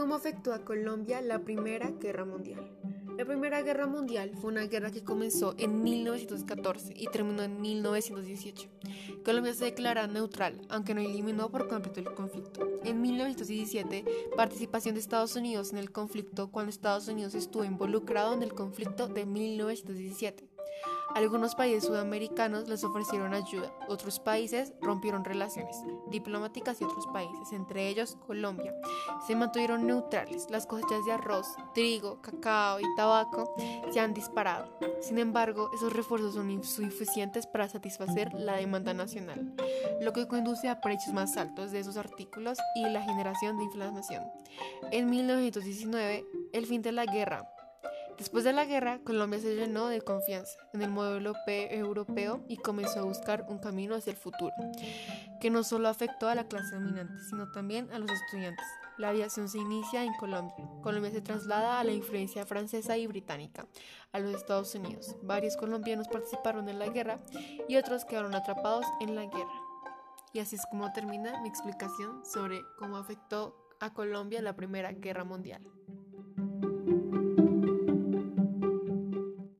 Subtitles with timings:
[0.00, 2.66] ¿Cómo afectó a Colombia la Primera Guerra Mundial?
[3.18, 8.70] La Primera Guerra Mundial fue una guerra que comenzó en 1914 y terminó en 1918.
[9.26, 12.66] Colombia se declara neutral, aunque no eliminó por completo el conflicto.
[12.82, 18.42] En 1917, participación de Estados Unidos en el conflicto cuando Estados Unidos estuvo involucrado en
[18.42, 20.49] el conflicto de 1917.
[21.14, 25.76] Algunos países sudamericanos les ofrecieron ayuda, otros países rompieron relaciones
[26.08, 28.74] diplomáticas y otros países, entre ellos Colombia,
[29.26, 30.46] se mantuvieron neutrales.
[30.50, 33.54] Las cosechas de arroz, trigo, cacao y tabaco
[33.90, 34.78] se han disparado.
[35.00, 39.54] Sin embargo, esos refuerzos son insuficientes para satisfacer la demanda nacional,
[40.00, 44.24] lo que conduce a precios más altos de esos artículos y la generación de inflación.
[44.90, 47.48] En 1919, el fin de la guerra
[48.20, 53.00] Después de la guerra, Colombia se llenó de confianza en el modelo europeo y comenzó
[53.00, 54.52] a buscar un camino hacia el futuro,
[55.40, 58.66] que no solo afectó a la clase dominante, sino también a los estudiantes.
[58.98, 60.54] La aviación se inicia en Colombia.
[60.82, 63.66] Colombia se traslada a la influencia francesa y británica,
[64.12, 65.16] a los Estados Unidos.
[65.22, 67.20] Varios colombianos participaron en la guerra
[67.70, 69.62] y otros quedaron atrapados en la guerra.
[70.34, 75.24] Y así es como termina mi explicación sobre cómo afectó a Colombia la Primera Guerra
[75.24, 75.66] Mundial.